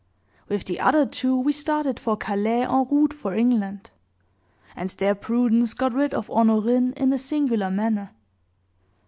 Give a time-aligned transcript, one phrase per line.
[0.49, 3.91] With the other two we started for Calais, en route for England;
[4.75, 8.09] and there Prudence got rid of Honorine in a singular manner.